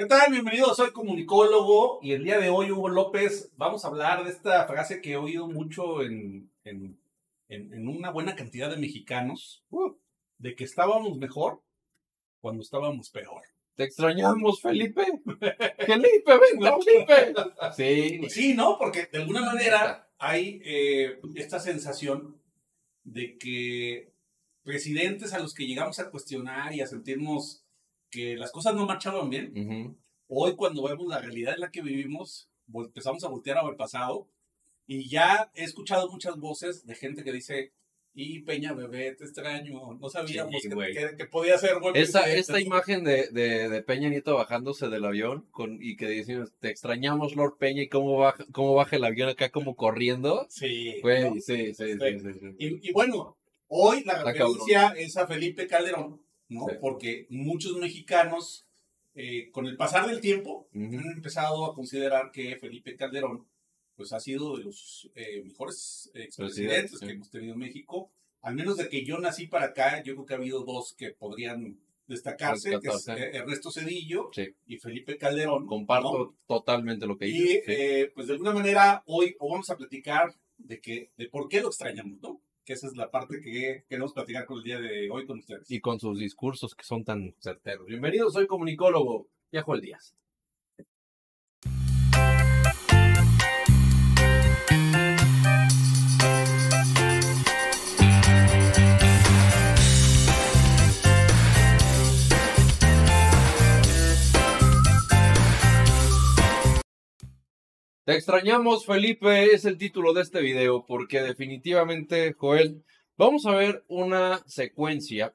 [0.00, 0.32] ¿Qué tal?
[0.32, 4.66] Bienvenidos, soy comunicólogo y el día de hoy, Hugo López, vamos a hablar de esta
[4.66, 6.98] frase que he oído mucho en, en,
[7.48, 9.92] en- en una buena cantidad de mexicanos, uh,
[10.38, 11.60] de que estábamos mejor
[12.40, 13.42] cuando estábamos peor.
[13.74, 15.04] Te extrañamos, Felipe.
[15.86, 17.34] Felipe, venga, Felipe.
[17.76, 18.78] Sí, sí, ¿no?
[18.78, 22.40] Porque de alguna manera hay eh, esta sensación
[23.04, 24.14] de que
[24.62, 27.66] presidentes a los que llegamos a cuestionar y a sentirnos
[28.10, 29.96] que las cosas no marchaban bien, Ujú.
[30.28, 34.28] hoy cuando vemos la realidad en la que vivimos, empezamos a voltear al pasado
[34.86, 37.72] y ya he escuchado muchas voces de gente que dice,
[38.12, 42.22] y Peña bebé, te extraño, no sabíamos Sí, que, que- que podía ser buen Esta,
[42.22, 42.40] presidente".
[42.40, 46.70] esta imagen de, de, de Peña Nieto bajándose del avión con, y que dicen, te
[46.70, 50.44] extrañamos, Lord Peña, y cómo baja, cómo baja el avión acá como corriendo.
[50.48, 50.96] Sí.
[51.02, 51.34] Güey, ¿no?
[51.40, 52.56] sí, sí, sí, sí, sí.
[52.58, 53.36] Y, y bueno,
[53.68, 56.66] hoy la referencia es a Felipe Calderón, ¿no?
[56.68, 56.74] Sí.
[56.80, 58.66] Porque muchos mexicanos,
[59.14, 63.46] eh, con el pasar del tiempo, han empezado a considerar que Felipe Calderón,
[63.96, 67.06] pues ha sido de los eh, mejores expresidentes sí.
[67.06, 68.12] que hemos tenido en México.
[68.42, 71.10] Al menos de que yo nací para acá, yo creo que ha habido dos que
[71.10, 74.48] podrían destacarse, que es eh, Ernesto Cedillo Sí.
[74.66, 75.66] y Felipe Calderón.
[75.66, 76.34] Comparto ¿no?
[76.46, 77.62] totalmente lo que Y dices.
[77.66, 77.72] sí.
[77.72, 81.60] eh, pues de alguna manera hoy o vamos a platicar de que de por qué
[81.60, 82.40] lo extrañamos, ¿no?
[82.70, 85.68] Esa es la parte que queremos platicar con el día de hoy con ustedes.
[85.68, 87.84] y con sus discursos que son tan certeros.
[87.84, 90.14] Bienvenidos, soy comunicólogo, Joel Díaz.
[108.10, 112.82] Te extrañamos, Felipe, es el título de este video, porque definitivamente, Joel,
[113.16, 115.32] vamos a ver una secuencia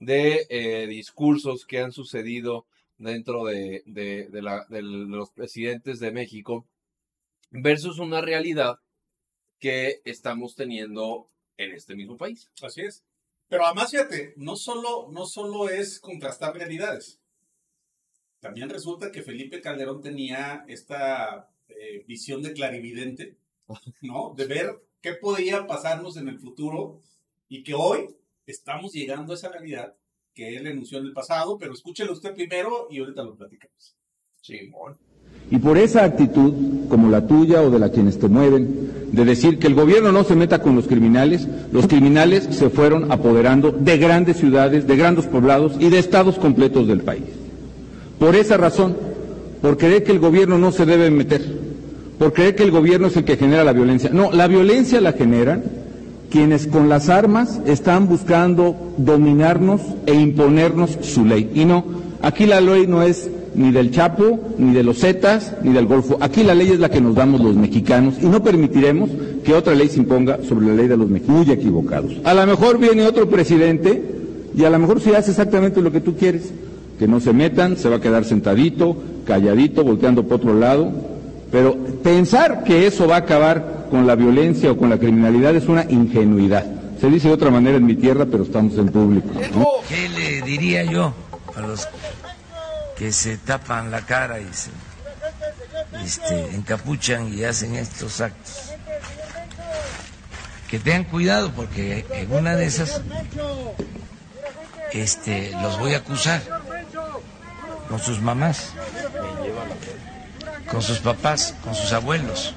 [0.00, 2.64] de eh, discursos que han sucedido
[2.96, 3.82] dentro de,
[4.32, 6.66] la- de los presidentes de México
[7.50, 8.78] versus una realidad
[9.58, 12.48] que estamos teniendo en este mismo país.
[12.62, 13.04] Así es.
[13.46, 17.20] Pero además, fíjate, no solo, no solo es contrastar realidades.
[18.40, 23.36] También resulta que Felipe Calderón tenía esta eh, visión de clarividente,
[24.02, 24.34] ¿no?
[24.36, 27.00] De ver qué podía pasarnos en el futuro
[27.48, 28.08] y que hoy
[28.46, 29.94] estamos llegando a esa realidad
[30.34, 33.96] que él enunció en el pasado, pero escúchelo usted primero y ahorita lo platicamos.
[34.42, 34.96] Simón.
[35.50, 39.58] Y por esa actitud, como la tuya o de la quienes te mueven, de decir
[39.58, 43.96] que el gobierno no se meta con los criminales, los criminales se fueron apoderando de
[43.96, 47.24] grandes ciudades, de grandes poblados y de estados completos del país.
[48.18, 48.96] Por esa razón,
[49.60, 51.42] por creer que el gobierno no se debe meter,
[52.18, 54.10] por creer que el gobierno es el que genera la violencia.
[54.12, 55.64] No, la violencia la generan
[56.30, 61.50] quienes con las armas están buscando dominarnos e imponernos su ley.
[61.54, 61.84] Y no,
[62.22, 66.18] aquí la ley no es ni del Chapo, ni de los Zetas, ni del Golfo.
[66.20, 69.10] Aquí la ley es la que nos damos los mexicanos y no permitiremos
[69.44, 71.46] que otra ley se imponga sobre la ley de los mexicanos.
[71.46, 72.12] Muy equivocados.
[72.24, 74.02] A lo mejor viene otro presidente
[74.54, 76.52] y a lo mejor sí hace exactamente lo que tú quieres.
[76.98, 78.96] Que no se metan, se va a quedar sentadito,
[79.26, 80.90] calladito, volteando por otro lado.
[81.50, 85.66] Pero pensar que eso va a acabar con la violencia o con la criminalidad es
[85.68, 86.64] una ingenuidad.
[87.00, 89.28] Se dice de otra manera en mi tierra, pero estamos en público.
[89.88, 91.14] ¿Qué le diría yo
[91.54, 91.86] a los
[92.96, 94.70] que se tapan la cara y se
[96.04, 98.72] este, encapuchan y hacen estos actos?
[100.68, 103.00] Que tengan cuidado porque en una de esas
[104.92, 106.42] este, los voy a acusar
[107.88, 108.72] con sus mamás,
[110.76, 112.54] con sus papás, con sus abuelos.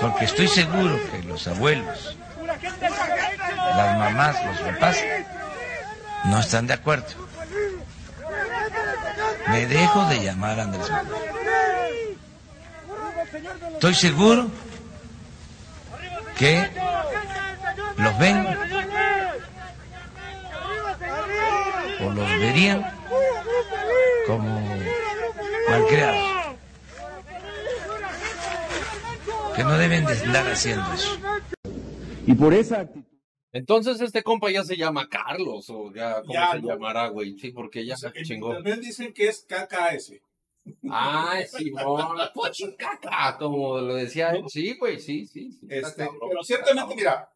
[0.00, 2.16] Porque estoy seguro que los abuelos,
[3.76, 4.96] las mamás, los papás,
[6.24, 7.08] no están de acuerdo.
[9.48, 11.22] Me dejo de llamar Andrés Manuel.
[13.74, 14.48] Estoy seguro
[16.38, 16.70] que
[17.98, 18.46] los ven
[22.00, 22.96] o los verían
[24.26, 24.60] como
[25.68, 26.56] malcriados.
[29.54, 31.16] Que no deben de andar haciendo eso.
[32.26, 33.04] Y por esa actitud.
[33.52, 36.68] Entonces este compa ya se llama Carlos o ya cómo Ya, se no.
[36.68, 37.38] llamará, güey.
[37.38, 38.50] Sí, porque ya O sea, se chingó.
[38.58, 40.12] internet dicen que es KKS.
[40.90, 44.44] Ay, Simón, pochi caca, como lo decía él.
[44.48, 45.58] Sí, güey, sí, sí.
[45.70, 46.96] Este, cabrón, pero ciertamente, cabrón.
[46.96, 47.30] mira,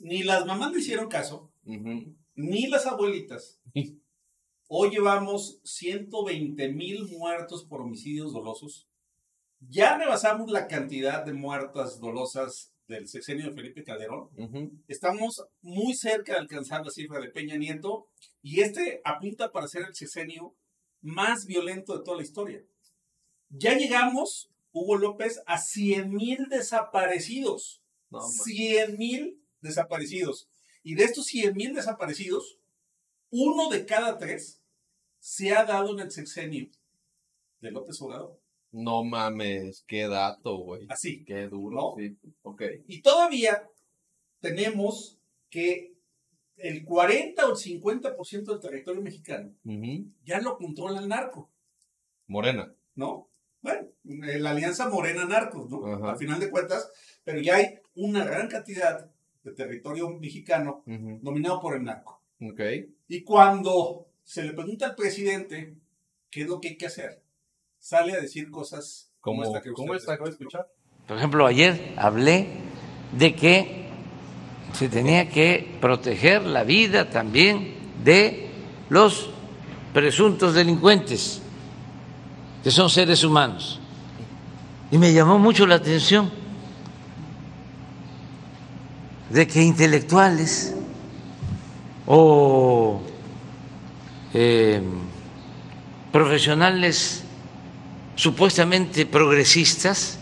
[0.00, 3.60] ni las mamás le hicieron caso, ni las abuelitas.
[4.76, 8.88] Hoy llevamos 120 mil muertos por homicidios dolosos.
[9.60, 14.30] Ya rebasamos la cantidad de muertas dolosas del sexenio de Felipe Calderón.
[14.88, 18.08] Estamos muy cerca de alcanzar la cifra de Peña Nieto
[18.42, 20.56] y este apunta para ser el sexenio
[21.00, 22.64] más violento de toda la historia.
[23.50, 27.80] Ya llegamos, Hugo López, a 100 mil desaparecidos.
[28.10, 28.28] No, man.
[28.28, 30.48] 100 mil desaparecidos.
[30.82, 32.58] Y de estos 100 mil desaparecidos,
[33.30, 34.62] uno de cada tres
[35.24, 36.68] se ha dado en el sexenio
[37.62, 38.38] de López Obrador.
[38.72, 40.86] No mames, qué dato, güey.
[40.90, 41.24] Así.
[41.24, 41.94] Qué duro, ¿No?
[41.96, 42.14] sí.
[42.42, 42.62] Ok.
[42.86, 43.66] Y todavía
[44.40, 45.18] tenemos
[45.48, 45.94] que
[46.58, 49.54] el 40 o el 50% del territorio mexicano
[50.26, 51.50] ya lo controla el narco,
[52.26, 52.74] Morena.
[52.94, 53.30] ¿no?
[53.62, 56.06] Bueno, eh, la alianza Morena-Narcos, ¿no?
[56.06, 56.92] Al final de cuentas,
[57.24, 59.10] pero ya hay una gran cantidad
[59.42, 60.82] de territorio mexicano
[61.22, 62.22] dominado por el narco.
[62.42, 62.60] Ok.
[63.08, 65.76] Y cuando se le pregunta al presidente
[66.30, 67.22] qué es lo que hay que hacer,
[67.78, 70.14] sale a decir cosas como ¿Cómo, esta que ¿cómo ustedes está?
[70.14, 70.66] ¿Acabo de escuchar?
[71.06, 72.48] Por ejemplo, ayer hablé
[73.16, 73.84] de que
[74.72, 78.50] se tenía que proteger la vida también de
[78.88, 79.30] los
[79.92, 81.40] presuntos delincuentes,
[82.62, 83.80] que son seres humanos.
[84.90, 86.30] Y me llamó mucho la atención
[89.30, 90.74] de que intelectuales
[92.06, 93.02] o
[94.34, 94.82] eh,
[96.12, 97.24] profesionales
[98.16, 100.18] supuestamente progresistas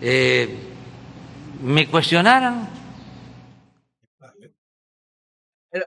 [0.00, 0.48] eh,
[1.62, 2.68] me cuestionaran.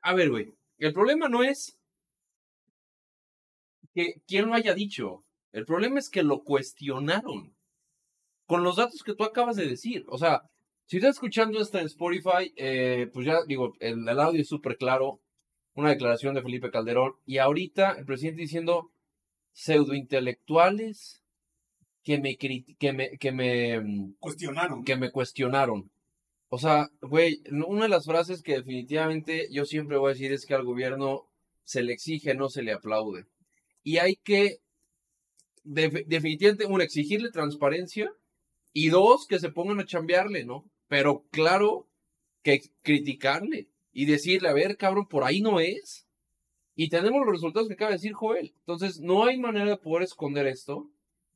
[0.01, 0.53] A ver, güey.
[0.79, 1.77] El problema no es
[3.93, 5.23] que quién lo haya dicho.
[5.51, 7.55] El problema es que lo cuestionaron.
[8.47, 10.05] Con los datos que tú acabas de decir.
[10.07, 10.49] O sea,
[10.87, 14.77] si estás escuchando esto en Spotify, eh, pues ya digo, el, el audio es súper
[14.77, 15.19] claro.
[15.75, 17.13] Una declaración de Felipe Calderón.
[17.27, 18.89] Y ahorita el presidente diciendo
[19.53, 21.21] pseudointelectuales
[22.03, 24.83] que me, que me, que me, mm, Cuestionaron.
[24.83, 25.91] que me cuestionaron.
[26.49, 30.45] O sea, güey, una de las frases que definitivamente yo siempre voy a decir es
[30.45, 31.27] que al gobierno
[31.63, 33.25] se le exige, no se le aplaude.
[33.83, 34.59] Y hay que,
[35.63, 38.09] def- definitivamente, uno, exigirle transparencia
[38.73, 40.63] y dos, que se pongan a chambearle, ¿no?
[40.87, 41.87] Pero claro
[42.43, 46.07] que criticarle y decirle, a ver, cabrón, por ahí no es.
[46.75, 48.53] Y tenemos los resultados que acaba de decir Joel.
[48.59, 50.89] Entonces, no hay manera de poder esconder esto.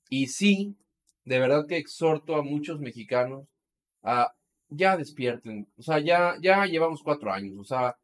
[0.10, 0.78] Y sí,
[1.26, 3.48] de verdad que exhorto a muchos mexicanos
[4.04, 4.34] a
[4.70, 5.68] ya despierten.
[5.78, 7.58] O sea, ya, ya llevamos cuatro años.
[7.60, 7.98] O sea,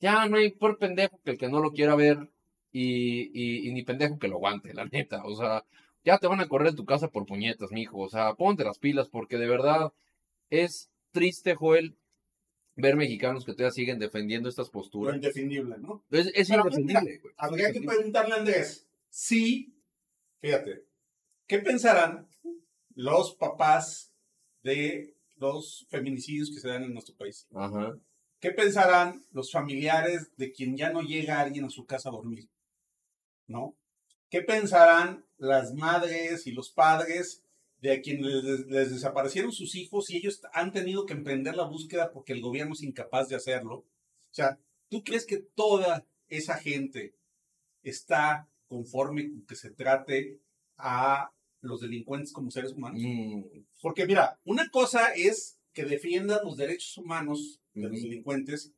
[0.00, 2.30] ya no hay por pendejo que el que no lo quiera ver
[2.72, 5.22] y, y, ni pendejo que lo aguante, la neta.
[5.24, 5.64] O sea,
[6.04, 7.98] ya te van a correr de tu casa por puñetas, mijo.
[7.98, 9.92] O sea, ponte las pilas porque de verdad
[10.50, 11.96] es triste, Joel,
[12.76, 15.14] ver mexicanos que todavía siguen defendiendo estas Lo posturas.
[15.16, 16.04] indefendible, ¿no?
[16.10, 17.20] Es, indefendible.
[17.36, 19.74] Habría que preguntarle a Andrés si,
[20.40, 20.84] fíjate,
[21.46, 22.28] ¿qué pensarán
[22.94, 24.12] los papás
[24.62, 27.46] de los feminicidios que se dan en nuestro país?
[27.54, 27.98] Ajá.
[28.40, 32.48] ¿Qué pensarán los familiares de quien ya no llega alguien a su casa a dormir?
[33.46, 33.76] ¿No?
[34.30, 37.44] ¿Qué pensarán las madres y los padres
[37.80, 41.64] de a quienes les, les desaparecieron sus hijos y ellos han tenido que emprender la
[41.64, 43.76] búsqueda porque el gobierno es incapaz de hacerlo?
[43.76, 47.14] O sea, ¿tú crees que toda esa gente
[47.82, 50.38] está conforme con que se trate
[50.76, 53.00] a los delincuentes como seres humanos?
[53.02, 53.42] Mm,
[53.80, 58.72] Porque mira, una cosa es que defiendan los derechos humanos de los delincuentes,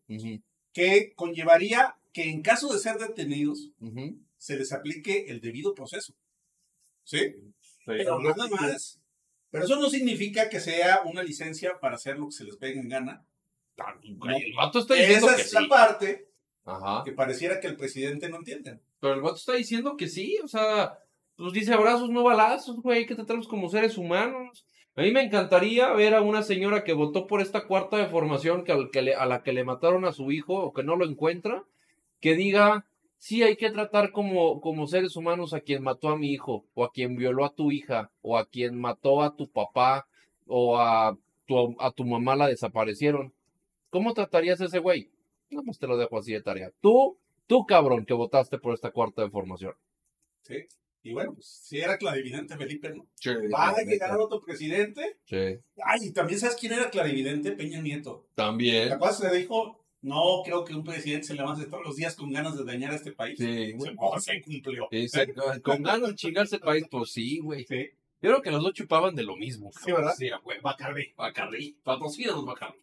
[0.73, 3.71] que conllevaría que en caso de ser detenidos
[4.37, 6.15] se les aplique el debido proceso.
[7.05, 7.35] ¿Sí?
[7.85, 8.99] Pero nada más.
[9.51, 12.81] Pero eso no significa que sea una licencia para hacer lo que se les pegue
[12.81, 13.25] en gana.
[14.05, 16.29] Güey, El vato está diciendo Esa que es la parte
[16.65, 17.03] Ajá.
[17.05, 18.79] que pareciera que el presidente no entiende.
[19.01, 20.99] Pero el vato está diciendo que sí, o sea,
[21.37, 24.65] pues dice abrazos, no balazos, güey, que tratamos como seres humanos.
[24.95, 28.63] A mí me encantaría ver a una señora que votó por esta cuarta de formación
[28.65, 30.97] que, al que le- a la que le mataron a su hijo o que no
[30.97, 31.65] lo encuentra,
[32.21, 32.87] que diga,
[33.23, 36.85] sí, hay que tratar como, como seres humanos a quien mató a mi hijo, o
[36.85, 40.09] a quien violó a tu hija, o a quien mató a tu papá,
[40.47, 43.33] o a tu, a tu mamá la desaparecieron.
[43.91, 45.09] ¿Cómo tratarías a ese güey?
[45.51, 46.73] No, pues te lo dejo así de tarea.
[46.81, 49.75] Tú, tú cabrón que votaste por esta cuarta de formación.
[50.43, 50.67] ¿sí?
[51.05, 53.07] Y bueno, pues, si era clarividente Felipe, ¿no?
[53.15, 55.19] Sí, Va a llegar otro presidente.
[55.27, 55.61] Sí.
[55.85, 58.27] Ay, y también sabes quién era clarividente, Peña Nieto.
[58.35, 58.89] También.
[58.89, 62.57] Capaz se dijo, no creo que un presidente se levante todos los días con ganas
[62.57, 63.39] de dañar a este país.
[63.39, 64.89] Sí, Se, oh, se cumplió.
[65.09, 65.33] Se-
[65.63, 67.65] con ganas de chingarse el país, pues sí, güey.
[67.67, 67.89] Sí.
[68.21, 69.71] Yo creo que los dos chupaban de lo mismo.
[69.85, 70.15] Sí, ¿verdad?
[70.17, 70.61] Sí, güey.
[70.61, 71.13] Bacardi.
[71.17, 71.77] Bacardi.
[71.83, 72.79] Patrocínanos, Bacardi.